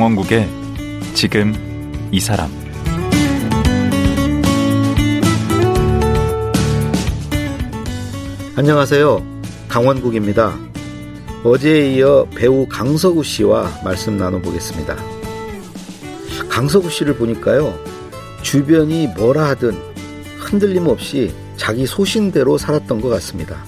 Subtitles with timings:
[0.00, 0.48] 강원국의
[1.12, 1.52] 지금
[2.10, 2.50] 이 사람
[8.56, 9.22] 안녕하세요.
[9.68, 10.56] 강원국입니다.
[11.44, 14.96] 어제에 이어 배우 강서구 씨와 말씀 나눠보겠습니다.
[16.48, 17.78] 강서구 씨를 보니까요,
[18.40, 19.76] 주변이 뭐라 하든
[20.38, 23.62] 흔들림 없이 자기 소신대로 살았던 것 같습니다.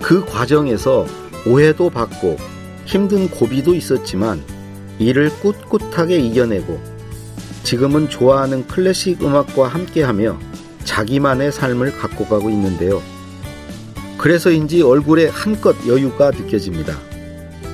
[0.00, 1.04] 그 과정에서
[1.48, 2.36] 오해도 받고
[2.84, 4.40] 힘든 고비도 있었지만
[4.98, 6.80] 이를 꿋꿋하게 이겨내고
[7.62, 10.38] 지금은 좋아하는 클래식 음악과 함께하며
[10.84, 13.02] 자기만의 삶을 갖고 가고 있는데요.
[14.16, 16.98] 그래서인지 얼굴에 한껏 여유가 느껴집니다.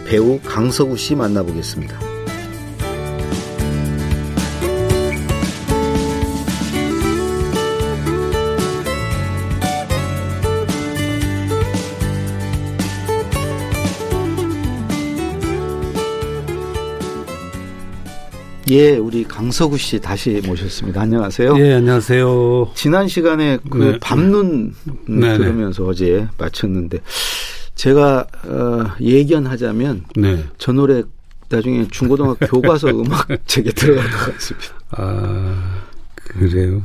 [0.06, 2.13] 배우 강서구 씨 만나보겠습니다.
[18.70, 21.02] 예, 우리 강서구 씨 다시 모셨습니다.
[21.02, 21.58] 안녕하세요.
[21.58, 22.70] 예, 안녕하세요.
[22.74, 23.98] 지난 시간에 그 네.
[24.00, 24.74] 밤눈
[25.06, 27.00] 네, 들으면서 어제 마쳤는데
[27.74, 30.44] 제가 어, 예견하자면 네.
[30.56, 31.02] 저 노래
[31.50, 34.68] 나중에 중고등학교 교과서 음악 책에 들어갈 것 같습니다.
[34.92, 35.82] 아,
[36.14, 36.82] 그래요.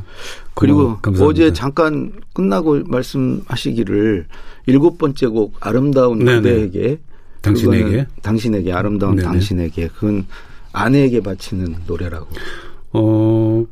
[0.54, 1.28] 그리고 고마워.
[1.28, 4.26] 어제 잠깐 끝나고 말씀하시기를
[4.66, 6.42] 일곱 번째 곡 아름다운 네네.
[6.42, 6.98] 그대에게
[7.40, 8.06] 당신에게?
[8.20, 9.26] 당신에게 아름다운 네네.
[9.26, 10.26] 당신에게 그건
[10.72, 12.26] 아내에게 바치는 노래라고.
[12.92, 13.64] 어,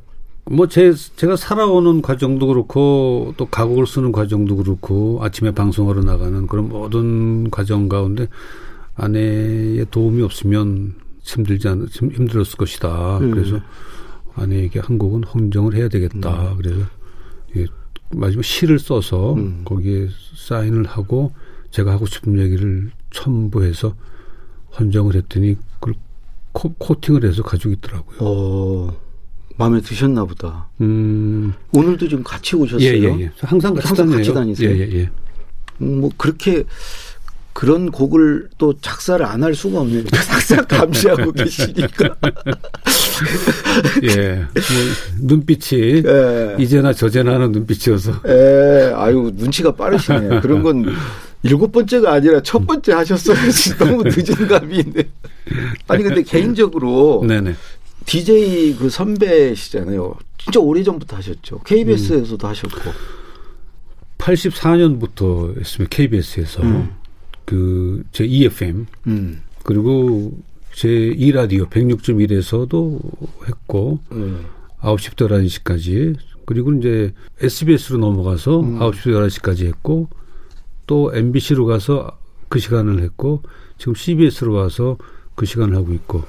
[0.51, 6.69] 뭐, 제, 제가 살아오는 과정도 그렇고, 또 가곡을 쓰는 과정도 그렇고, 아침에 방송하러 나가는 그런
[6.69, 8.29] 모든 과정 가운데
[8.95, 13.19] 아내의 도움이 없으면 힘들지 않, 힘- 힘들었을 것이다.
[13.19, 13.31] 음.
[13.31, 13.61] 그래서
[14.35, 16.55] 아내에게 한 곡은 헌정을 해야 되겠다.
[16.57, 16.81] 그래서,
[17.57, 17.67] 예,
[18.11, 19.63] 마지막 시를 써서 음.
[19.65, 21.33] 거기에 사인을 하고
[21.71, 23.95] 제가 하고 싶은 얘기를 첨부해서
[24.79, 25.57] 헌정을 했더니
[26.53, 28.17] 코, 코팅을 해서 가지고 있더라고요.
[28.21, 28.97] 어,
[29.57, 30.69] 마음에 드셨나 보다.
[30.81, 32.87] 음, 오늘도 좀 같이 오셨어요.
[32.89, 33.31] 예, 예, 예.
[33.41, 34.11] 항상 같이 항상.
[34.11, 34.71] 같이 다니세요?
[34.71, 35.11] 예, 예, 예.
[35.83, 36.65] 음, 뭐 그렇게
[37.53, 40.05] 그런 곡을 또 작사를 안 할 수가 없네요.
[40.15, 42.17] 항상 감시하고 계시니까.
[44.05, 44.35] 예.
[44.37, 44.47] 뭐,
[45.23, 46.57] 눈빛이 예.
[46.59, 48.13] 이제나 저제나 하는 눈빛이어서.
[48.27, 50.41] 예, 아유 눈치가 빠르시네.
[50.41, 50.87] 그런 건
[51.43, 55.09] 일곱 번째가 아니라 첫 번째 하셨어야지 너무 늦은 감이 있네.
[55.87, 57.55] 아니 근데 개인적으로 네네.
[58.07, 60.17] DJ 그 선배시잖아요.
[60.39, 61.61] 진짜 오래 전부터 하셨죠.
[61.61, 62.51] KBS에서도 음.
[62.51, 62.93] 하셨고.
[64.19, 66.91] 84년부터 했으면 KBS에서 음.
[67.45, 69.43] 그, 제 EFM, 음.
[69.63, 70.33] 그리고
[70.75, 73.01] 제 2라디오 106.1에서도
[73.49, 74.45] 했고, 음.
[74.81, 78.79] 9시부터 11시까지, 그리고 이제 SBS로 넘어가서 음.
[78.79, 80.09] 9시부터 11시까지 했고,
[80.89, 82.11] 또 MBC로 가서
[82.49, 83.43] 그 시간을 했고,
[83.77, 84.97] 지금 CBS로 와서
[85.37, 86.25] 그 시간을 하고 있고,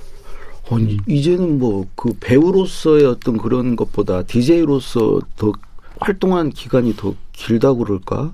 [0.70, 5.52] 아니, 이제는 뭐 그 배우로서의 어떤 그런 것보다 DJ로서 더
[6.00, 8.34] 활동한 기간이 더 길다고 그럴까?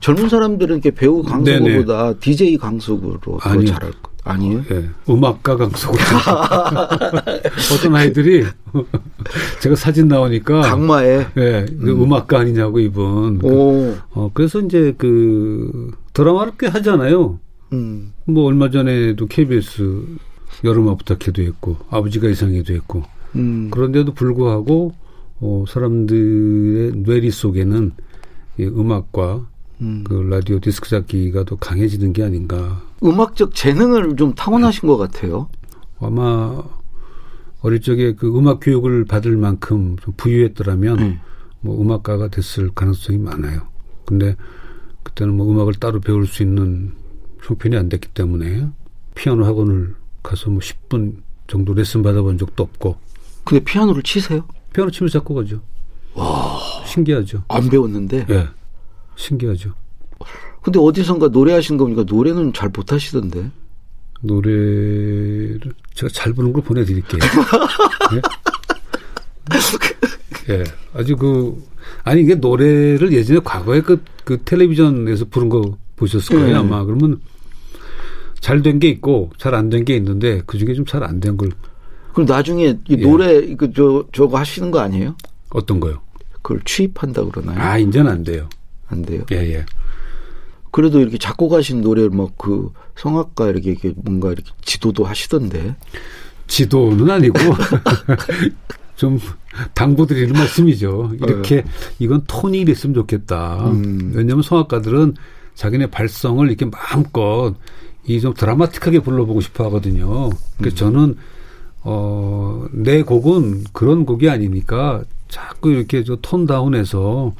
[0.00, 3.38] 젊은 사람들은 이렇게 배우 강서구보다 DJ 강서구로 더.
[3.66, 4.62] 잘할 거 아니에요?
[4.70, 5.96] 예, 음악가 강서구.
[7.74, 8.44] 어떤 아이들이
[9.60, 13.40] 제가 사진 나오니까 강마에 예, 그 음악가 아니냐고 이분.
[13.42, 17.38] 오, 어, 그래서 이제 그 드라마를 꽤 하잖아요.
[17.72, 20.06] 음, 뭐 얼마 전에도 KBS
[20.64, 23.02] 여름아 부탁해도 했고 아버지가 이상해도 했고
[23.36, 24.92] 음, 그런데도 불구하고
[25.40, 27.92] 어, 사람들의 뇌리 속에는
[28.58, 29.46] 이 음악과
[29.80, 30.04] 음.
[30.06, 32.82] 그 라디오 디스크 잡기가 더 강해지는 게 아닌가.
[33.02, 35.48] 음악적 재능을 좀 타고나신 것 같아요.
[36.00, 36.62] 아마
[37.60, 41.20] 어릴 적에 그 음악 교육을 받을 만큼 좀 부유했더라면 음.
[41.60, 43.62] 뭐 음악가가 됐을 가능성이 많아요.
[44.04, 44.36] 근데
[45.02, 46.92] 그때는 뭐 음악을 따로 배울 수 있는
[47.42, 48.68] 형편이 안 됐기 때문에
[49.14, 51.16] 피아노 학원을 가서 뭐 10분
[51.46, 52.96] 정도 레슨 받아본 적도 없고
[53.44, 54.44] 근데 피아노를 치세요?
[54.72, 55.60] 피아노 치면서 작곡하죠.
[56.14, 57.44] 와 신기하죠.
[57.48, 58.26] 안 배웠는데.
[58.30, 58.48] 예,
[59.16, 59.72] 신기하죠.
[60.62, 63.50] 근데 어디선가 노래하신 거 보니까 노래는 잘 못하시던데.
[64.22, 65.60] 노래를
[65.94, 67.20] 제가 잘 부르는 걸 보내드릴게요.
[68.14, 68.22] 예?
[70.54, 70.64] 예,
[70.94, 71.62] 아주 그
[72.02, 76.72] 아니 이게 노래를 예전에 과거에 그, 그 텔레비전에서 부른 거 보셨을 거예요 음.
[76.72, 77.20] 아마 그러면
[78.40, 81.36] 잘 된 게 있고 잘 안 된 게 있는데 그 중에 좀 잘 안 된
[81.36, 81.50] 걸
[82.12, 82.96] 그럼 나중에 이 예.
[82.96, 85.16] 노래 이거 저 저거 하시는 거 아니에요?
[85.50, 86.00] 어떤 거요?
[86.42, 87.58] 그걸 취입한다 그러나요?
[87.58, 88.48] 아 이제는 안 돼요.
[88.88, 89.24] 안 돼요.
[89.32, 89.66] 예 예.
[90.70, 95.76] 그래도 이렇게 작곡하신 노래를 막그 성악가 이렇게, 이렇게 뭔가 이렇게 지도도 하시던데.
[96.46, 97.38] 지도는 아니고
[98.96, 99.18] 좀
[99.74, 101.12] 당부드리는 말씀이죠.
[101.20, 101.64] 이렇게
[101.98, 103.70] 이건 톤이 이랬으면 좋겠다.
[103.70, 104.12] 음.
[104.14, 105.14] 왜냐하면 성악가들은
[105.54, 107.54] 자기네 발성을 이렇게 마음껏
[108.06, 110.28] 이 좀 드라마틱하게 불러보고 싶어 하거든요.
[110.60, 110.74] 그 음.
[110.74, 111.16] 저는
[111.82, 117.32] 어, 내 곡은 그런 곡이 아니니까 자꾸 이렇게 저 톤 다운해서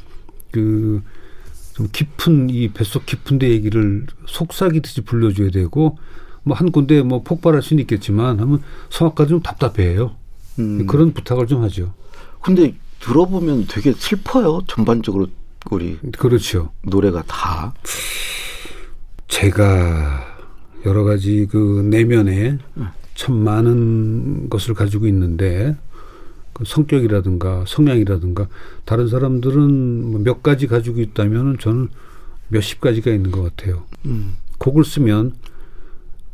[0.50, 1.02] 그
[1.74, 5.98] 좀 깊은 이 뱃속 깊은 데 얘기를 속삭이듯이 불러줘야 되고
[6.44, 10.14] 뭐 한 군데 뭐 폭발할 수는 있겠지만 하면 성악가 좀 답답해요.
[10.58, 10.86] 음.
[10.86, 11.94] 그런 부탁을 좀 하죠.
[12.42, 14.62] 근데 들어보면 되게 슬퍼요.
[14.68, 15.26] 전반적으로
[15.70, 16.70] 우리 그렇죠.
[16.82, 17.74] 노래가 다.
[19.28, 20.24] 제가
[20.86, 22.58] 여러 가지 그 내면에
[23.14, 25.76] 참 많은 것을 가지고 있는데
[26.54, 28.48] 그 성격이라든가 성향이라든가
[28.84, 31.88] 다른 사람들은 뭐몇 가지 가지고 있다면 저는
[32.48, 33.82] 몇십 가지가 있는 것 같아요.
[34.06, 34.34] 음.
[34.58, 35.34] 곡을 쓰면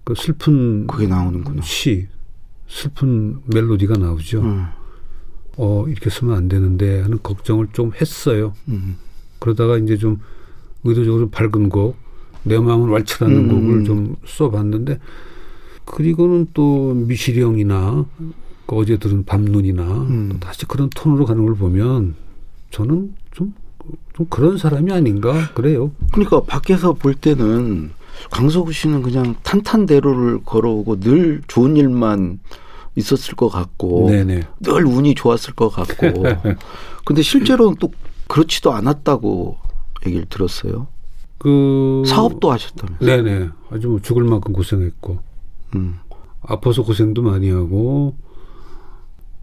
[0.04, 1.62] 그 슬픈 그게 나오는구나.
[1.62, 2.06] 시
[2.68, 4.42] 슬픈 멜로디가 나오죠.
[4.42, 4.66] 음.
[5.56, 8.54] 어 이렇게 쓰면 안 되는데 하는 걱정을 좀 했어요.
[8.68, 8.96] 음.
[9.38, 10.20] 그러다가 이제 좀
[10.84, 11.96] 의도적으로 밝은 곡,
[12.42, 13.48] 내 마음을 왈츠라는 음.
[13.48, 14.98] 곡을 좀 써봤는데
[15.84, 18.06] 그리고는 또 미시령이나
[18.70, 20.36] 그 어제 들은 밤눈이나 음.
[20.38, 22.14] 다시 그런 톤으로 가는 걸 보면
[22.70, 23.52] 저는 좀,
[24.14, 25.90] 좀 그런 사람이 아닌가 그래요.
[26.12, 27.90] 그러니까 밖에서 볼 때는
[28.30, 32.38] 강석우 씨는 그냥 탄탄대로를 걸어오고 늘 좋은 일만
[32.94, 34.42] 있었을 것 같고 네네.
[34.60, 36.22] 늘 운이 좋았을 것 같고
[37.04, 37.90] 근데 실제로는 또
[38.28, 39.58] 그렇지도 않았다고
[40.06, 40.86] 얘기를 들었어요.
[41.38, 43.04] 그 사업도 하셨다면서.
[43.04, 43.48] 네네.
[43.70, 45.18] 아주 뭐 죽을 만큼 고생했고.
[45.74, 45.98] 음.
[46.42, 48.14] 아파서 고생도 많이 하고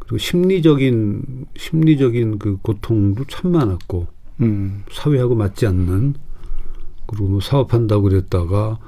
[0.07, 4.07] 그리고 심리적인 심리적인 그 고통도 참 많았고
[4.41, 4.83] 음.
[4.91, 6.15] 사회하고 맞지 않는
[7.05, 8.79] 그리고 뭐 사업한다고 그랬다가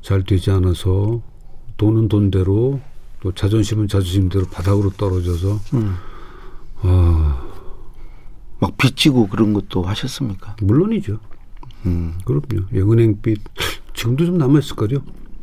[0.00, 1.22] 잘 되지 않아서
[1.76, 2.80] 돈은 돈대로
[3.20, 5.94] 또 자존심은 자존심대로 바닥으로 떨어져서 음.
[6.82, 7.52] 아
[8.62, 10.54] 막 빚지고 그런 것도 하셨습니까?
[10.62, 11.18] 물론이죠.
[11.86, 12.14] 음.
[12.24, 12.68] 그럼요.
[12.74, 13.40] 예, 은행빚
[13.92, 15.02] 지금도 좀 남아 있을 거요.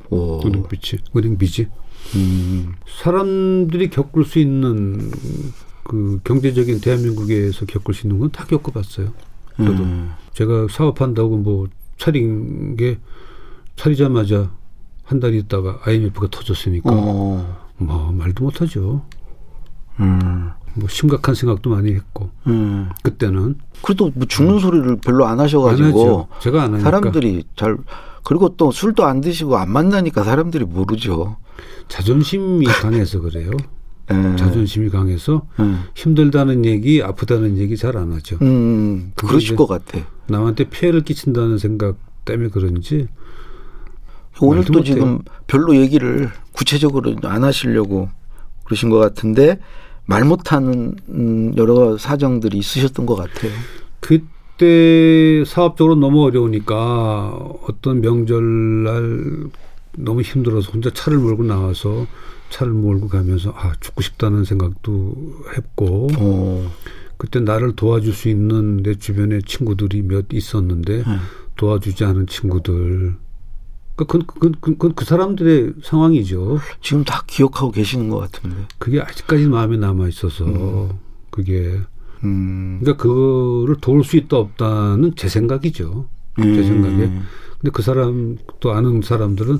[0.09, 1.67] 은행빚이 은행빚이.
[2.15, 2.73] 음.
[3.01, 5.11] 사람들이 겪을 수 있는
[5.83, 9.13] 그 경제적인 대한민국에서 겪을 수 있는 건 다 겪어봤어요.
[9.57, 10.11] 저도 음.
[10.33, 11.67] 제가 사업한다고 뭐
[11.97, 12.99] 차린 게
[13.75, 14.51] 차리자마자
[15.03, 17.57] 한 달 있다가 IMF가 터졌으니까 어.
[17.77, 19.01] 뭐 말도 못하죠.
[19.99, 20.51] 음.
[20.75, 22.89] 뭐 심각한 생각도 많이 했고 음.
[23.01, 24.59] 그때는 그래도 뭐 죽는 음.
[24.59, 27.75] 소리를 별로 안 하셔가지고 안 제가 안 하니까 사람들이 잘
[28.23, 31.37] 그리고 또 술도 안 드시고 안 만나니까 사람들이 모르죠.
[31.99, 33.51] 자존심이 강해서 그래요.
[34.09, 34.35] 네.
[34.37, 35.83] 자존심이 강해서 음.
[35.95, 38.37] 힘들다는 얘기, 아프다는 얘기 잘 안 하죠.
[38.41, 39.11] 음, 음.
[39.15, 39.99] 그러실 것 같아.
[40.27, 43.07] 남한테 피해를 끼친다는 생각 때문에 그런지.
[44.41, 48.09] 오늘도 지금 별로 얘기를 구체적으로 안 하시려고
[48.63, 49.59] 그러신 것 같은데
[50.05, 53.51] 말 못하는 음, 여러 사정들이 있으셨던 것 같아요.
[53.99, 57.33] 그때 사업적으로 너무 어려우니까
[57.67, 59.49] 어떤 명절날
[60.03, 62.07] 너무 힘들어서 혼자 차를 몰고 나와서
[62.49, 65.15] 차를 몰고 가면서 아 죽고 싶다는 생각도
[65.55, 66.71] 했고 어.
[67.17, 71.03] 그때 나를 도와줄 수 있는 내 주변에 친구들이 몇 있었는데 네.
[71.57, 73.15] 도와주지 않은 친구들
[73.97, 76.59] 그, 그, 그, 그, 사람들의 상황이죠.
[76.81, 78.55] 지금 다 기억하고 계시는 것 같은데.
[78.77, 80.91] 그게 아직까지 마음에 남아 있어서 음.
[81.29, 81.81] 그게
[82.23, 82.79] 음.
[82.79, 86.07] 그러니까 그거를 도울 수 있다 없다는 제 생각이죠.
[86.39, 86.55] 음.
[86.55, 86.95] 제 생각에.
[86.97, 89.59] 근데 그 사람 또 아는 사람들은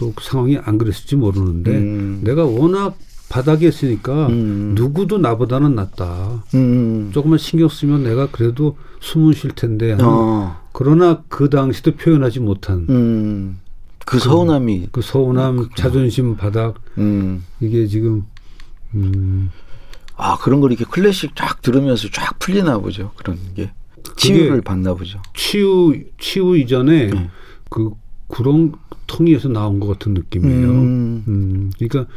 [0.00, 2.20] 또그 상황이 안 그랬을지 모르는데 음.
[2.24, 2.96] 내가 워낙
[3.28, 4.72] 바닥에 있으니까 음.
[4.74, 6.42] 누구도 나보다는 낫다.
[6.54, 7.10] 음.
[7.12, 9.96] 조금만 신경 쓰면 내가 그래도 숨은 쉴 텐데.
[10.00, 10.56] 어.
[10.72, 13.60] 그러나 그 당시도 표현하지 못한 음.
[14.06, 17.44] 그 서운함이 그, 그 서운함, 그 자존심 바닥 음.
[17.60, 18.24] 이게 지금
[18.94, 19.50] 음.
[20.16, 23.70] 아 그런 걸 이렇게 클래식 쫙 들으면서 쫙 풀리나 보죠 그런 게
[24.16, 25.20] 치유를 받나 보죠.
[25.34, 27.30] 치유 치유 이전에 네.
[27.68, 27.90] 그
[28.30, 30.68] 구렁텅이에서 나온 것 같은 느낌이에요.
[30.70, 31.24] 음.
[31.28, 31.70] 음.
[31.78, 32.10] 그러니까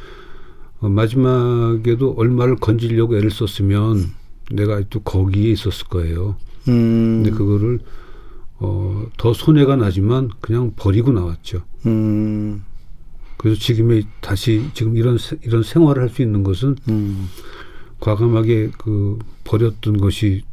[0.79, 4.11] 어, 마지막에도 얼마를 건지려고 애를 썼으면
[4.51, 6.35] 내가 또 거기에 있었을 거예요.
[6.67, 7.23] 음.
[7.23, 7.79] 근데 그거를
[8.59, 11.63] 어, 더 손해가 나지만 그냥 버리고 나왔죠.
[11.85, 12.63] 음.
[13.37, 17.27] 그래서 지금의 다시 지금 이런 이런 생활을 할 수 있는 것은 음.
[17.99, 20.43] 과감하게 그 버렸던 것이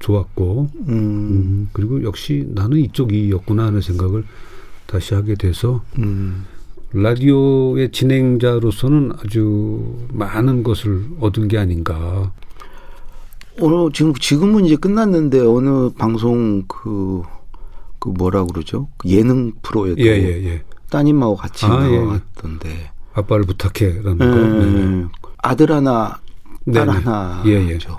[0.00, 0.88] 좋았고 음.
[0.88, 1.68] 음.
[1.72, 4.24] 그리고 역시 나는 이쪽이었구나 하는 생각을
[4.86, 6.46] 다시 하게 돼서 음.
[6.92, 12.32] 라디오의 진행자로서는 아주 많은 것을 얻은 게 아닌가.
[13.60, 17.22] 오늘 지금 지금은 이제 끝났는데 어느 방송 그,
[17.98, 18.88] 그 뭐라 그러죠?
[18.96, 20.62] 그 예능 프로에도 예, 예, 예.
[20.90, 21.98] 따님하고 같이 아, 예, 예.
[21.98, 22.90] 나왔던데.
[23.14, 24.24] 아빠를 부탁해라는 거.
[24.24, 25.06] 네
[25.38, 26.20] 아들 하나,
[26.72, 26.90] 딸 네네.
[26.90, 27.42] 하나
[27.78, 27.98] 죠.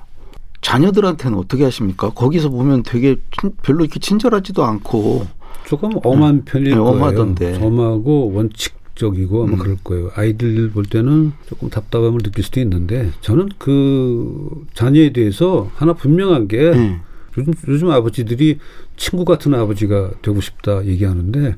[0.62, 2.10] 자녀들한테는 어떻게 하십니까?
[2.10, 3.18] 거기서 보면 되게
[3.62, 5.28] 별로 이렇게 친절하지도 않고
[5.68, 6.90] 조금 엄한 편일 네, 거예요.
[6.90, 7.58] 엄하던데.
[7.62, 9.58] 엄하고 원칙적이고 아마 음.
[9.60, 10.12] 그럴 거예요.
[10.16, 16.72] 아이들 볼 때는 조금 답답함을 느낄 수도 있는데 저는 그 자녀에 대해서 하나 분명한 게
[16.72, 17.00] 네.
[17.38, 18.60] 요즘, 요즘 아버지들이
[18.96, 21.56] 친구 같은 아버지가 되고 싶다 얘기하는데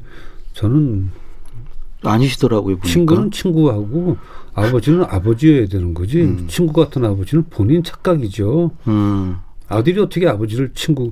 [0.53, 1.09] 저는
[2.03, 2.77] 아니시더라고요.
[2.77, 2.87] 보니까.
[2.87, 4.17] 친구는 친구하고
[4.53, 6.21] 아버지는 아버지여야 되는 거지.
[6.21, 6.45] 음.
[6.47, 8.71] 친구 같은 아버지는 본인 착각이죠.
[8.87, 9.37] 음.
[9.67, 11.11] 아들이 어떻게 아버지를 친구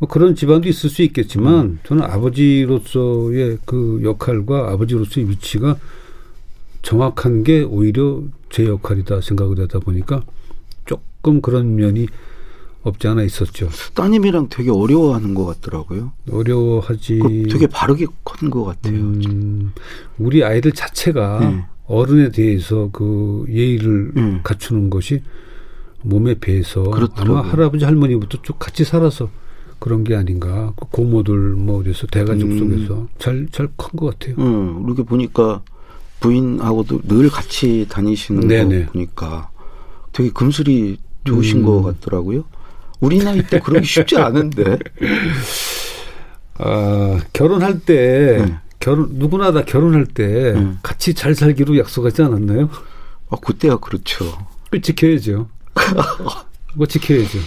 [0.00, 1.78] 뭐 그런 집안도 있을 수 있겠지만 음.
[1.84, 5.76] 저는 아버지로서의 그 역할과 아버지로서의 위치가
[6.80, 10.24] 정확한 게 오히려 제 역할이다 생각을 하다 보니까
[10.86, 12.08] 조금 그런 면이
[12.82, 13.68] 없지 않아 있었죠.
[13.92, 16.12] 따님이랑 되게 어려워하는 것 같더라고요.
[16.32, 17.18] 어려워하지.
[17.18, 18.96] 그 되게 바르게 큰것 같아요.
[18.96, 19.74] 음,
[20.16, 21.66] 우리 아이들 자체가 네.
[21.84, 24.40] 어른에 대해서 그 예의를 음.
[24.42, 25.22] 갖추는 것이
[26.00, 26.90] 몸에 배서.
[27.16, 29.28] 아마 할아버지 할머니부터 쭉 같이 살아서
[29.80, 30.72] 그런 게 아닌가.
[30.76, 32.58] 그 고모들 뭐 그래서 대가족 음.
[32.58, 34.36] 속에서 잘 잘 큰 것 같아요.
[34.38, 35.62] 음, 이렇게 보니까
[36.20, 38.84] 부인하고도 늘 같이 다니시는 네네.
[38.86, 39.50] 거 보니까
[40.12, 41.64] 되게 금슬이 좋으신 음.
[41.64, 42.44] 것 같더라고요.
[43.00, 44.78] 우리 나이 때 그러기 쉽지 않은데.
[46.58, 48.54] 아, 결혼할 때 네.
[48.78, 50.72] 결혼 누구나 다 결혼할 때 네.
[50.82, 52.68] 같이 잘 살기로 약속하지 않았나요?
[53.30, 54.26] 아, 그때야 그렇죠.
[54.70, 55.48] 그 지켜야죠.
[56.74, 57.38] 뭐 지켜야죠.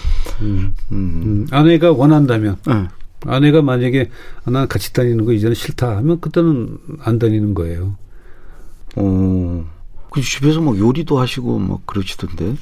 [0.42, 0.74] 음.
[0.92, 0.96] 음.
[1.24, 2.88] 음, 아내가 원한다면 네.
[3.26, 4.10] 아내가 만약에
[4.44, 7.96] 아, 난 같이 다니는 거 이제는 싫다 하면 그때는 안 다니는 거예요.
[8.96, 9.64] 어.
[10.10, 12.56] 그 집에서 막 요리도 하시고 막 그러시던데.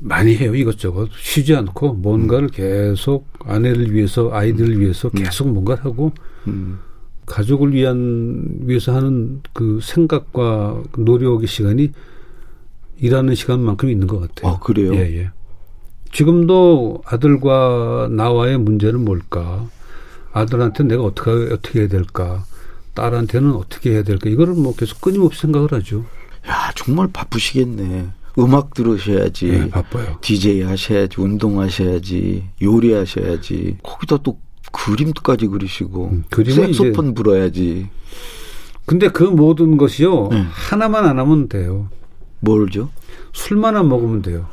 [0.00, 6.12] 많이 해요 이것저것 쉬지 않고 뭔가를 계속 아내를 위해서 아이들을 위해서 계속 뭔가를 하고
[6.48, 6.80] 음.
[7.26, 11.92] 가족을 위한 위해서 하는 그 생각과 그 노력의 시간이
[12.98, 14.52] 일하는 시간만큼 있는 것 같아요.
[14.52, 14.94] 아, 그래요?
[14.94, 15.30] 예, 예.
[16.14, 19.66] 지금도 아들과 나와의 문제는 뭘까?
[20.32, 22.44] 아들한테 내가 어떻게 어떻게 해야 될까?
[22.94, 24.30] 딸한테는 어떻게 해야 될까?
[24.30, 26.04] 이거를 뭐 계속 끊임없이 생각을 하죠.
[26.48, 28.06] 야, 정말 바쁘시겠네.
[28.38, 29.48] 음악 들으셔야지.
[29.48, 30.18] 예, 바빠요.
[30.20, 33.78] DJ 하셔야지, 운동하셔야지, 요리하셔야지.
[33.82, 34.38] 거기다 또
[34.72, 37.88] 그림까지 그리시고, 음, 색소폰 불어야지.
[38.86, 40.44] 근데 그 모든 것이요 네.
[40.50, 41.88] 하나만 안 하면 돼요.
[42.40, 42.90] 뭘죠?
[43.32, 44.46] 술만 안 먹으면 돼요.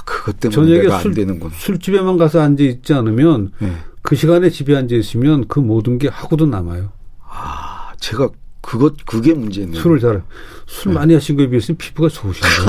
[0.00, 1.50] 아, 그것 때문에 저녁에 내가 안 술, 되는군.
[1.54, 3.72] 술집에만 가서 앉아 있지 않으면 네.
[4.02, 6.90] 그 시간에 집에 앉아 있으면 그 모든 게 하고도 남아요.
[7.28, 8.28] 아, 제가
[8.62, 9.80] 그것 그게 문제네요.
[9.80, 10.22] 술을 잘,
[10.66, 12.66] 술 많이 하신 거에 비해서는 피부가 좋으신가요?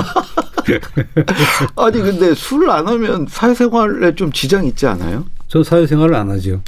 [1.76, 5.26] 아니 근데 술 안 하면 사회생활에 좀 지장 있지 않아요?
[5.48, 6.62] 전 사회생활을 안 하죠.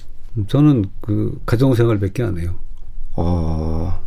[0.47, 2.55] 저는 그 가정생활밖에 안 해요.
[3.15, 4.01] 어,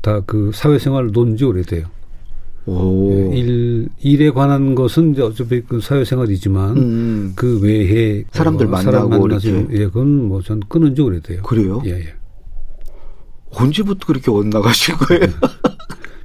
[0.00, 1.86] 다 그 사회생활 논지 오래돼요.
[2.66, 8.90] 오, 일, 일에 관한 것은 이제 어차피 그 사회생활이지만 음, 그 외에 사람들 어, 만나고
[8.92, 9.74] 사람 만나서 이렇게.
[9.80, 11.42] 예, 그건 뭐 전 끊은 지 오래돼요.
[11.42, 11.82] 그래요?
[11.86, 12.14] 예, 예.
[13.54, 15.26] 언제부터 그렇게 엇나가신 거예요?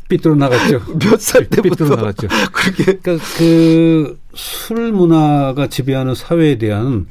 [0.10, 0.80] 삐뚤어 나갔죠.
[1.00, 2.28] 몇 살 때부터 삐뚤어 나갔죠.
[2.54, 2.84] 그렇게?
[2.98, 7.08] 그러니까 그 술 문화가 지배하는 사회에 대한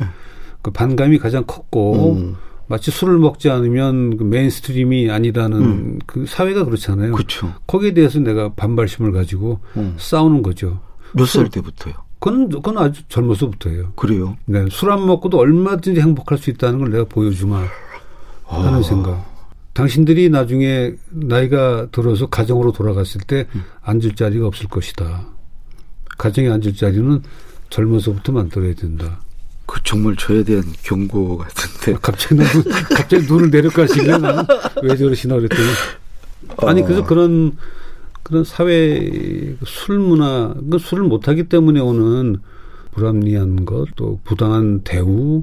[0.62, 2.36] 그 반감이 가장 컸고 음,
[2.68, 5.98] 마치 술을 먹지 않으면 그 mainstream이 아니라는 음.
[6.06, 7.12] 그 사회가 그렇잖아요.
[7.12, 7.54] 그렇죠.
[7.66, 9.94] 거기에 대해서 내가 반발심을 가지고 음.
[9.98, 10.80] 싸우는 거죠.
[11.12, 11.94] 몇 살 때부터요?
[12.18, 13.92] 그건, 그건 아주 젊어서부터예요.
[13.94, 14.36] 그래요?
[14.46, 17.62] 네, 술 안 먹고도 얼마든지 행복할 수 있다는 걸 내가 보여주마
[18.44, 18.82] 하는 아.
[18.82, 19.36] 생각.
[19.74, 23.62] 당신들이 나중에 나이가 들어서 가정으로 돌아갔을 때 음.
[23.82, 25.26] 앉을 자리가 없을 것이다.
[26.18, 27.22] 가정에 앉을 자리는
[27.68, 29.20] 젊어서부터 만들어야 된다.
[29.66, 31.94] 그 정말 저에 대한 경고 같은데.
[31.94, 34.44] 아, 갑자기 눈, 갑자기 눈을 내려가시면 나는
[34.82, 35.68] 왜 저러시나 그랬더니.
[36.58, 37.56] 아니 그래서 그런
[38.22, 42.38] 그런 사회 술 문화 그 술을 못하기 때문에 오는
[42.92, 45.42] 불합리한 것 또 부당한 대우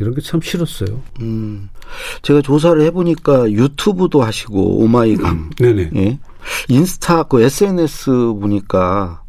[0.00, 1.00] 이런 게 참 싫었어요.
[1.20, 1.68] 음,
[2.22, 5.90] 제가 조사를 해보니까 유튜브도 하시고 오마이강, 네네.
[5.96, 6.18] 예,
[6.68, 8.10] 인스타 그 SNS
[8.40, 9.22] 보니까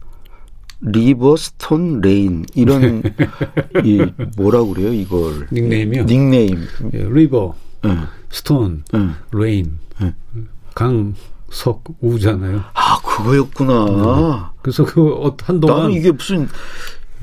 [0.81, 3.03] river stone rain 이런
[3.83, 4.05] 이
[4.37, 6.05] 뭐라 그래요 이걸 닉네임이요.
[6.05, 6.67] 닉네임.
[6.93, 7.55] 예, river,
[7.85, 7.97] 예,
[8.31, 9.09] stone, 예.
[9.37, 10.13] rain, 예.
[10.73, 11.13] 강,
[11.51, 12.63] 석, 우잖아요.
[12.73, 14.53] 아 그거였구나.
[14.61, 16.47] 그래서 그 어, 한동안 나는 이게 무슨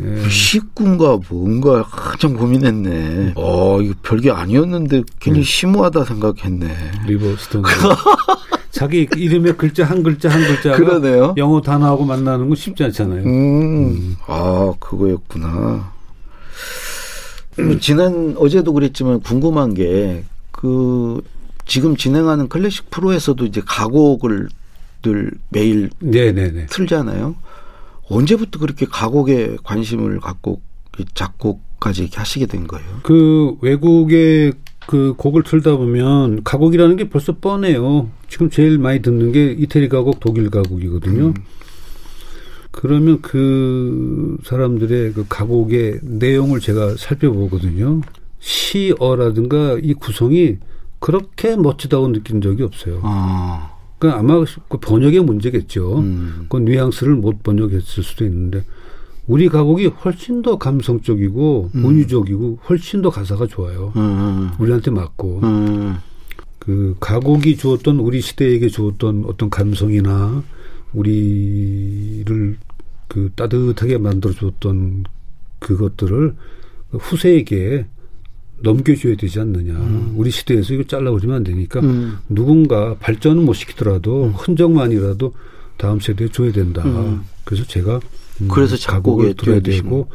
[0.03, 3.33] 예, 식구인가 뭔가 한참 고민했네.
[3.37, 6.77] 어, 이거 별게 아니었는데 괜히 심오하다 생각했네.
[7.07, 7.63] River Stone.
[8.77, 11.35] 자기 이름에 글자 한 글자 한 글자가 그러네요.
[11.39, 13.25] 영어 단어하고 만나는 건 쉽지 않잖아요.
[13.25, 15.93] 음, 아, 그거였구나.
[17.59, 21.23] 음, 지난, 어제도 그랬지만 궁금한 게, 그,
[21.65, 24.49] 지금 진행하는 클래식 프로에서도 이제 가곡을
[25.03, 26.67] 늘 매일 네네네.
[26.67, 27.35] 틀잖아요.
[28.11, 30.61] 언제부터 그렇게 가곡에 관심을 갖고
[30.99, 32.87] 이 작곡까지 하시게 된 거예요?
[33.03, 34.53] 그 외국의
[34.87, 38.09] 그 곡을 틀다 보면 가곡이라는 게 벌써 뻔해요.
[38.29, 41.27] 지금 제일 많이 듣는 게 이태리 가곡, 독일 가곡이거든요.
[41.29, 41.35] 음.
[42.71, 48.03] 그러면 그 사람들의 그 가곡의 내용을 제가 살펴보거든요.
[48.39, 50.59] 시어라든가 이 구성이
[51.01, 53.01] 그렇게 멋지다고 느낀 적이 없어요.
[53.03, 53.73] 아.
[53.99, 56.01] 그러니까 아마 그 번역의 문제겠죠.
[56.01, 56.47] 음.
[56.49, 58.63] 그 뉘앙스를 못 번역했을 수도 있는데
[59.27, 61.85] 우리 가곡이 훨씬 더 감성적이고 음.
[61.85, 63.93] 은유적이고 훨씬 더 가사가 좋아요.
[63.97, 64.51] 음.
[64.59, 65.97] 우리한테 맞고 음.
[66.59, 70.43] 그 가곡이 주었던 우리 시대에게 주었던 어떤 감성이나
[70.93, 72.59] 우리를
[73.09, 75.05] 그 따뜻하게 만들어 줬던
[75.59, 76.35] 그것들을
[76.91, 77.87] 후세에게
[78.63, 79.75] 넘겨줘야 되지 않느냐.
[79.75, 80.15] 음.
[80.17, 82.19] 우리 시대에서 이거 잘라버리면 안 되니까 음.
[82.29, 84.31] 누군가 발전은 못 시키더라도 음.
[84.31, 85.35] 흔적만이라도
[85.77, 86.83] 다음 세대에 줘야 된다.
[86.85, 87.23] 음.
[87.45, 88.01] 그래서 제가
[88.41, 90.09] 음, 그래서 작곡을 들어야 되고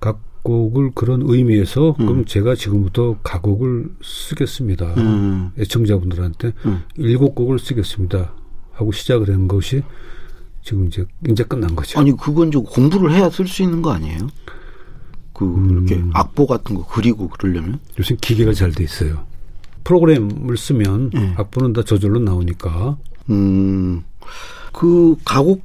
[0.00, 2.06] 각곡을 그런 의미에서 음.
[2.06, 4.94] 그럼 제가 지금부터 가곡을 쓰겠습니다.
[5.58, 6.52] 애청자분들한테
[6.96, 8.32] 일곱 곡을 쓰겠습니다.
[8.72, 9.82] 하고 시작을 한 것이
[10.62, 11.98] 지금 이제 이제 끝난 거죠.
[11.98, 14.18] 아니 그건 좀 공부를 해야 쓸 수 있는 거 아니에요?
[15.32, 15.70] 그 음.
[15.70, 19.24] 이렇게 악보 같은 거 그리고 그러려면 요즘 기계가 잘 돼 있어요.
[19.84, 21.34] 프로그램을 쓰면 네.
[21.36, 22.96] 악보는 다 저절로 나오니까.
[23.30, 24.02] 음.
[24.72, 25.62] 그 가곡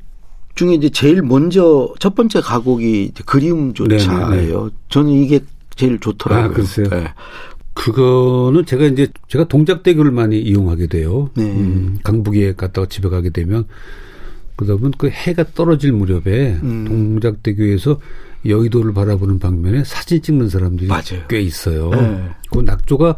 [0.56, 4.30] 중에 이제 제일 먼저 첫 번째 가곡이 그리움조차예요.
[4.30, 4.70] 네, 네, 네.
[4.90, 5.40] 저는 이게
[5.76, 6.46] 제일 좋더라고요.
[6.46, 6.90] 아, 글쎄요.
[6.90, 7.08] 네.
[7.74, 11.30] 그거는 제가 이제 제가 동작대교를 많이 이용하게 돼요.
[11.36, 11.44] 네.
[11.44, 13.66] 음, 강북에 갔다가 집에 가게 되면
[14.58, 16.86] 그러다 보면 그 해가 떨어질 무렵에 음.
[16.88, 18.00] 동작대교에서
[18.46, 21.24] 여의도를 바라보는 방면에 사진 찍는 사람들이 맞아요.
[21.30, 21.90] 꽤 있어요.
[21.92, 22.30] 네.
[22.52, 23.16] 그 낙조가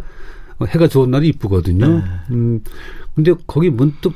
[0.68, 1.88] 해가 좋은 날이 이쁘거든요.
[1.88, 2.04] 네.
[2.32, 2.62] 음,
[3.16, 4.14] 근데 거기 문득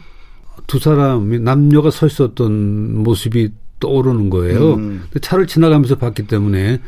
[0.66, 4.74] 두 사람 남녀가 서 있었던 모습이 떠오르는 거예요.
[4.74, 5.02] 음.
[5.04, 6.82] 근데 차를 지나가면서 봤기 때문에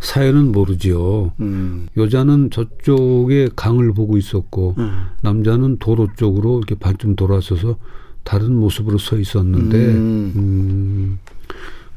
[0.00, 1.32] 사연은 모르지요.
[1.40, 1.88] 음.
[1.96, 5.06] 여자는 저쪽에 강을 보고 있었고 음.
[5.22, 7.76] 남자는 도로 쪽으로 이렇게 반쯤 돌아서서
[8.22, 10.32] 다른 모습으로 서 있었는데 음.
[10.36, 11.18] 음.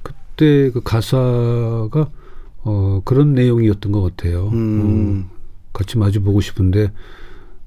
[0.01, 2.09] 그때 그 가사가
[2.63, 4.49] 어 그런 내용이었던 것 같아요.
[4.53, 5.27] 음.
[5.29, 5.37] 어,
[5.73, 6.91] 같이 마주 보고 싶은데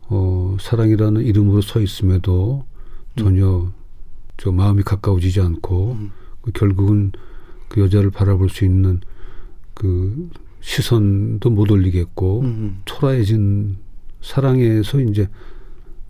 [0.08, 2.64] 어 사랑이라는 이름으로 서 있음에도
[3.24, 3.72] 전혀
[4.36, 6.12] 저 마음이 가까워지지 않고 음.
[6.42, 7.12] 그 결국은
[7.68, 9.00] 그 여자를 바라볼 수 있는
[9.74, 10.30] 그
[10.60, 12.82] 시선도 못 올리겠고 음.
[12.84, 13.76] 초라해진
[14.20, 15.28] 사랑에서 이제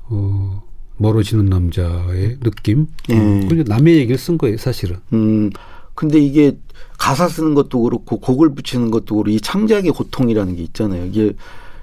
[0.05, 0.63] 어
[0.97, 2.87] 멀어지는 남자의 느낌.
[3.11, 3.49] 음.
[3.49, 4.99] 그 남의 얘기를 쓴 거예요, 사실은.
[5.13, 5.51] 음.
[5.95, 6.57] 근데 이게
[6.99, 11.07] 가사 쓰는 것도 그렇고 곡을 붙이는 것도 그렇고 이 창작의 고통이라는 게 있잖아요.
[11.07, 11.33] 이게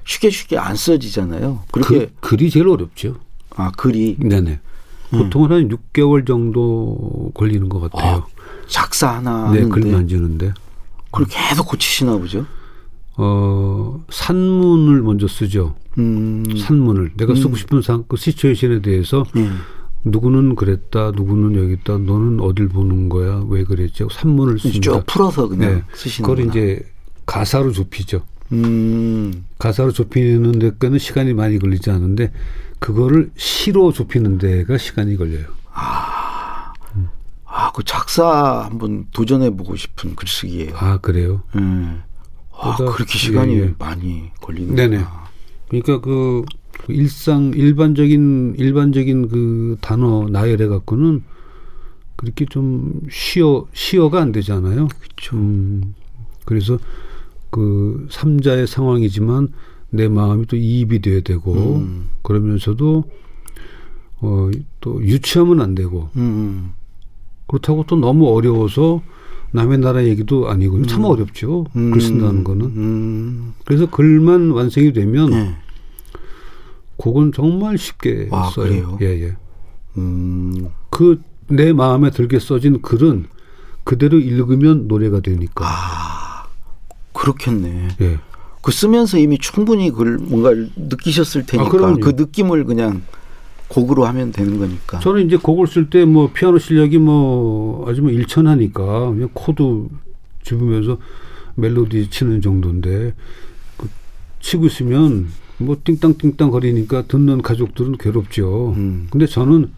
[0.06, 1.64] 쉽게 쉽게 안 써지잖아요.
[1.72, 3.18] 그렇게 그, 글이 제일 어렵죠.
[3.56, 4.18] 아 글이.
[4.20, 4.60] 네네.
[5.14, 5.20] 음.
[5.20, 8.18] 보통은 한 6개월 정도 걸리는 것 같아요.
[8.18, 8.26] 아,
[8.68, 9.52] 작사 하나.
[9.52, 10.54] 네, 글 만지는데.
[11.12, 12.46] 그걸 계속 고치시나 보죠.
[13.16, 15.76] 어 산문을 먼저 쓰죠.
[15.98, 16.44] 음.
[16.58, 17.56] 산문을 내가 쓰고 음.
[17.56, 19.58] 싶은 상, 그 시츄에이션에 대해서 음.
[20.04, 24.06] 누구는 그랬다, 누구는 여기 있다, 너는 어딜 보는 거야, 왜 그랬지?
[24.12, 24.80] 산문을 씁니다.
[24.82, 25.84] 쭉 풀어서 그냥 네.
[25.94, 26.86] 쓰시는 그걸 이제
[27.26, 28.22] 가사로 좁히죠.
[28.52, 29.46] 음.
[29.58, 32.32] 가사로 좁히는 데까는 시간이 많이 걸리지 않은데
[32.80, 35.46] 그거를 시로 좁히는 데가 시간이 걸려요.
[35.74, 37.10] 아, 음.
[37.46, 40.76] 아, 그 작사 한번 도전해 보고 싶은 글쓰기예요.
[40.76, 41.44] 아, 그래요?
[41.56, 42.04] 음.
[42.52, 43.76] 아, 그렇게 시간이 예, 예.
[43.78, 45.04] 많이 걸리는 네네.
[45.70, 46.44] 그러니까 그
[46.88, 51.24] 일상 일반적인 일반적인 그 단어 나열해 갖고는
[52.16, 54.88] 그렇게 좀 시어 시어가 안 되잖아요.
[54.88, 55.38] 그렇죠.
[55.38, 55.94] 음,
[56.46, 56.80] 그래서
[57.52, 59.50] 그 삼자의 상황이지만
[59.90, 62.10] 내 마음이 또 이입이 돼야 되고 음.
[62.24, 63.04] 그러면서도
[64.22, 64.50] 어
[64.88, 66.72] 또 유치하면 안 되고 음.
[67.48, 69.02] 그렇다고 또 너무 어려워서
[69.52, 70.88] 남의 나라 얘기도 아니고 음.
[70.88, 71.66] 참 어렵죠.
[71.76, 71.92] 음.
[71.92, 72.66] 글 쓴다는 거는.
[72.68, 73.54] 음.
[73.66, 75.56] 그래서 글만 완성이 되면 네.
[76.96, 78.66] 곡은 정말 쉽게 아, 써요.
[78.66, 78.98] 그래요?
[79.02, 79.36] 예, 예.
[79.98, 80.68] 음.
[80.90, 83.26] 그내 마음에 들게 써진 글은
[83.84, 85.66] 그대로 읽으면 노래가 되니까.
[85.66, 86.48] 아,
[87.14, 87.90] 그렇겠네.
[88.02, 88.20] 예.
[88.68, 93.02] 그 쓰면서 이미 충분히 그걸 뭔가 느끼셨을 테니까 아, 그 느낌을 그냥
[93.70, 95.00] 곡으로 하면 되는 거니까.
[95.00, 99.88] 저는 이제 곡을 쓸 때 뭐 피아노 실력이 뭐 아주 뭐 일천하니까 그냥 코드
[100.44, 100.98] 집으면서
[101.56, 103.14] 멜로디 치는 정도인데
[103.78, 103.88] 그
[104.42, 108.74] 치고 있으면 뭐 띵땅띵땅 거리니까 듣는 가족들은 괴롭죠.
[108.76, 109.08] 음.
[109.10, 109.72] 근데 저는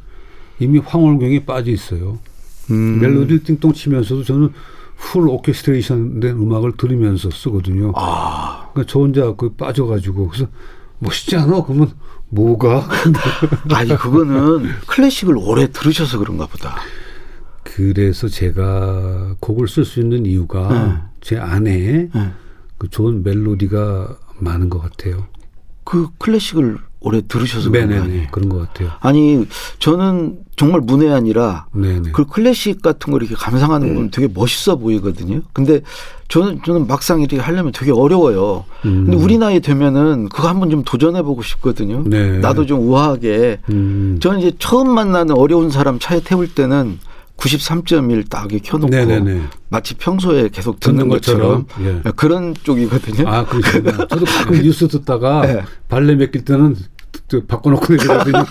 [0.58, 2.17] 이미 황홀경에 빠져 있어요.
[2.71, 2.99] 음.
[2.99, 4.49] 멜로디를 띵동 치면서도 저는
[5.02, 7.93] full 오케스트레이션 된 음악을 들으면서 쓰거든요.
[7.95, 8.68] 아.
[8.80, 10.48] 그러니까 저 혼자 그 빠져가지고 그래서
[11.00, 11.63] 멋있지 않아?
[11.63, 11.92] 그러면
[12.30, 12.88] 뭐가?
[13.74, 16.78] 아니 그거는 클래식을 오래 들으셔서 그런가 보다.
[17.63, 21.02] 그래서 제가 곡을 쓸 수 있는 이유가 네.
[21.22, 22.32] 제 안에 네.
[22.78, 25.28] 그 좋은 멜로디가 많은 것 같아요.
[25.84, 28.06] 그 클래식을 오래 들으셔서 그런 거 네네네.
[28.12, 28.28] 아니에요?
[28.32, 28.92] 그런 것 같아요.
[29.00, 29.48] 아니
[29.80, 32.12] 저는 정말 문외한이라 네네.
[32.12, 35.42] 그 클래식 같은 걸 이렇게 감상하는 건 되게 멋있어 보이거든요.
[35.54, 35.82] 근데
[36.28, 38.66] 저는 저는 막상 이렇게 하려면 되게 어려워요.
[38.86, 39.06] 음.
[39.06, 42.04] 근데 우리 나이 되면은 그거 한번 좀 도전해 보고 싶거든요.
[42.06, 42.40] 네.
[42.40, 43.60] 나도 좀 우아하게.
[43.70, 44.20] 음.
[44.22, 47.00] 저는 이제 처음 만나는 어려운 사람 차에 태울 때는
[47.39, 49.41] 93.1딱 이렇게 켜놓고 네네네.
[49.69, 52.12] 마치 평소에 계속 듣는, 듣는 것처럼, 것처럼, 예.
[52.12, 53.28] 그런 쪽이거든요.
[53.28, 54.08] 아, 그러시구나.
[54.08, 55.63] 저도 가끔 뉴스 듣다가 네.
[55.88, 56.75] 발레 맡길 때는
[57.28, 58.45] 저 바꿔놓고 내리거든요.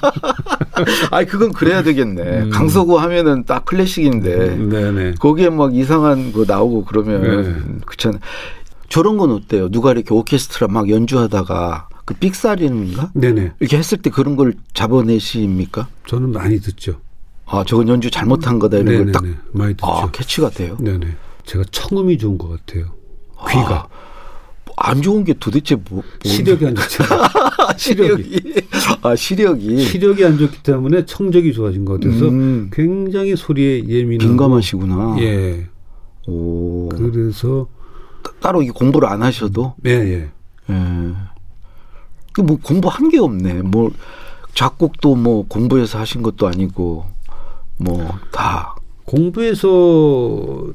[1.11, 2.22] 아니 그건 그래야 되겠네.
[2.22, 2.51] 음.
[2.51, 5.14] 강서구 하면은 딱 클래식인데 네네.
[5.18, 7.81] 거기에 막 이상한 거 나오고 그러면 네.
[7.85, 8.20] 그렇잖아요.
[8.88, 9.68] 저런 건 어때요?
[9.68, 13.53] 누가 이렇게 오케스트라 막 연주하다가 그 삑사리인가 네네.
[13.61, 15.88] 이렇게 했을 때 그런 걸 잡아내십니까?
[16.07, 17.01] 저는 많이 듣죠.
[17.51, 19.41] 아 저건 연주 잘못한 거다 이런 걸딱 네네네.
[19.53, 19.87] 많이 듣죠.
[19.87, 20.77] 아, 캐치가 돼요.
[20.81, 21.17] 네네.
[21.45, 22.93] 제가 청음이 좋은 것 같아요.
[23.49, 23.89] 귀가.
[24.81, 27.23] 안 좋은 게 도대체 뭐, 뭐 시력이 안 좋잖아요.
[27.77, 28.41] 시력이
[29.03, 32.71] 아 시력이 시력이 안 좋기 때문에 청적이 좋아진 것 같아서 음.
[32.73, 35.17] 굉장히 소리에 예민하고 민감하시구나.
[35.21, 35.67] 예.
[36.29, 37.67] 오 그래서
[38.41, 40.31] 따로 이 공부를 안 하셔도 예, 예.
[40.71, 41.15] 예.
[42.33, 43.63] 그뭐 공부한 게 없네.
[43.63, 43.91] 뭐
[44.55, 47.07] 작곡도 뭐 공부해서 하신 것도 아니고
[47.79, 48.75] 뭐 다.
[49.05, 50.67] 공부해서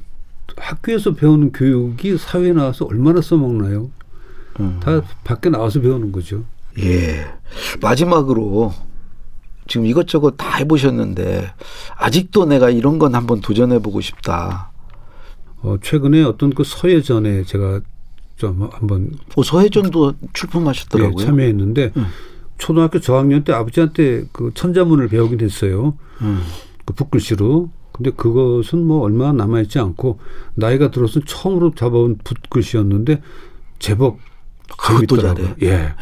[0.57, 3.89] 학교에서 배우는 교육이 사회에 나와서 얼마나 써먹나요?
[4.59, 4.79] 음.
[4.81, 6.43] 다 밖에 나와서 배우는 거죠.
[6.79, 7.25] 예.
[7.81, 8.73] 마지막으로
[9.67, 11.53] 지금 이것저것 다 해보셨는데
[11.95, 14.71] 아직도 내가 이런 건 한번 도전해보고 싶다.
[15.61, 17.81] 어, 최근에 어떤 그 서예전에 제가
[18.35, 21.25] 좀 한번 어, 서해전도 예, 출품하셨더라고요.
[21.25, 22.05] 참여했는데 음.
[22.57, 25.97] 초등학교 저학년 때 아버지한테 그 천자문을 배우긴 했어요.
[26.21, 26.41] 음.
[26.85, 27.71] 그 붓글씨로.
[27.91, 30.19] 근데 그것은 뭐 얼마 남아있지 않고
[30.55, 33.21] 나이가 들어서 처음으로 잡아온 붓글씨였는데
[33.77, 34.17] 제법
[34.77, 35.45] 그것도 재밌더라고요.
[35.45, 35.55] 잘해.
[35.61, 35.93] 예.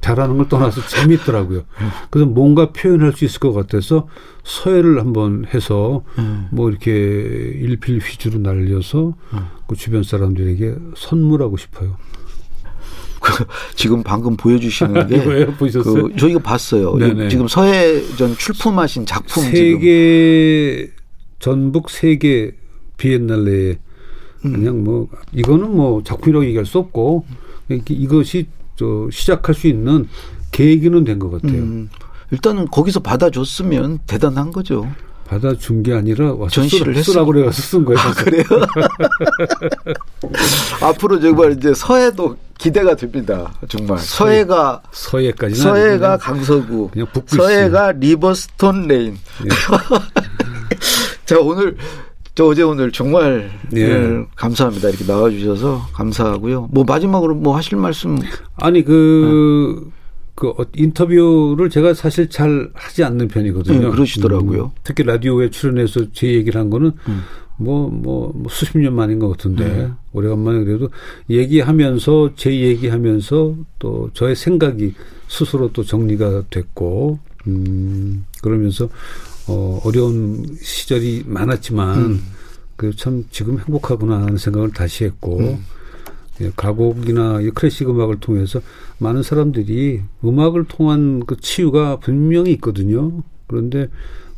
[0.00, 1.62] 잘하는 걸 떠나서 재밌더라고요.
[2.10, 4.08] 그래서 뭔가 표현할 수 있을 것 같아서
[4.42, 6.48] 서예를 한번 해서 음.
[6.50, 9.14] 뭐 이렇게 일필 휘주로 날려서
[9.68, 11.96] 그 주변 사람들에게 선물하고 싶어요.
[13.74, 15.52] 지금 방금 보여주시는 게 이거예요?
[15.54, 16.08] 보셨어요?
[16.08, 16.96] 그 저희가 봤어요.
[16.96, 17.28] 네네.
[17.28, 20.90] 지금 서해전 출품하신 작품 세계
[21.38, 22.52] 전북 세계
[22.96, 23.78] 비엔날레에
[24.42, 27.24] 그냥 뭐 이거는 뭐 작품이라고 얘기할 수 없고
[27.88, 30.08] 이것이 저 시작할 수 있는
[30.52, 31.58] 계기는 된 것 같아요.
[31.60, 31.90] 음,
[32.30, 34.90] 일단은 거기서 받아줬으면 대단한 거죠.
[35.28, 38.00] 받아준 게 아니라 와서 전시를 쓰라- 쓰라고 그래서 쓴 거예요.
[38.00, 38.42] 아, 그래요?
[40.82, 43.50] 앞으로 정말 이제 서해도 기대가 됩니다.
[43.68, 46.90] 정말 서해 가 서예까지는 서해가 아니고 강서구.
[47.26, 49.16] 서해가 River Stone 레인.
[49.44, 49.48] 예.
[51.24, 51.76] 자 오늘
[52.34, 53.80] 저 어제 오늘 정말 예.
[53.80, 54.90] 예, 감사합니다.
[54.90, 56.68] 이렇게 나와주셔서 감사하고요.
[56.70, 58.18] 뭐 마지막으로 뭐 하실 말씀
[58.56, 59.90] 아니 그,
[60.34, 63.88] 그 어, 인터뷰를 제가 사실 잘 하지 않는 편이거든요.
[63.88, 64.64] 네, 그러시더라고요.
[64.64, 66.92] 음, 특히 라디오에 출연해서 제 얘기를 한 거는
[67.60, 69.90] 뭐, 뭐, 뭐 수십 년 만인 것 같은데 네.
[70.12, 70.88] 오래간만에 그래도
[71.28, 74.94] 얘기하면서 제 얘기하면서 또 저의 생각이
[75.28, 78.88] 스스로 또 정리가 됐고 음, 그러면서
[79.46, 82.20] 어, 어려운 시절이 많았지만 음.
[82.76, 85.58] 그참 지금 행복하구나 하는 생각을 다시 했고 음.
[86.40, 88.60] 예, 가곡이나 이 클래식 음악을 통해서
[88.98, 93.22] 많은 사람들이 음악을 통한 그 치유가 분명히 있거든요.
[93.46, 93.88] 그런데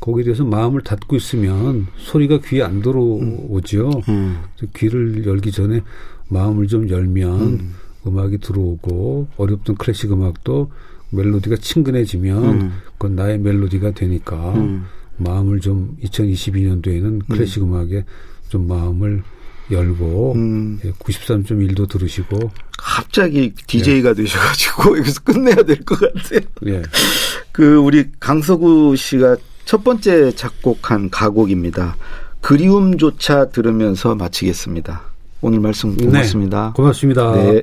[0.03, 4.03] 거기에 대해서 마음을 닫고 있으면 소리가 귀에 안 들어오죠.
[4.09, 4.43] 음.
[4.57, 5.81] 그래서 귀를 열기 전에
[6.29, 7.41] 마음을 좀 열면
[8.05, 8.19] 음.
[8.19, 10.71] 악이 들어오고 어렵던 클래식 음악도
[11.11, 12.73] 멜로디가 친근해지면 음.
[12.99, 14.87] 그건 나의 멜로디가 되니까 음.
[15.19, 17.75] 마음을 좀 2022년도에는 클래식 음.
[17.75, 18.05] 악에
[18.49, 19.23] 좀 마음을
[19.71, 20.81] 열고 음.
[20.85, 26.41] 예, 93.1도 들으시고 갑자기 DJ가 되셔가지고 여기서 끝내야 될 것 같아요.
[26.67, 26.83] 예.
[27.53, 31.97] 그 우리 강서구 씨가 첫 번째 작곡한 가곡입니다.
[32.41, 35.03] 그리움조차 들으면서 마치겠습니다.
[35.41, 36.67] 오늘 말씀 고맙습니다.
[36.67, 37.33] 네, 고맙습니다.
[37.33, 37.63] 네.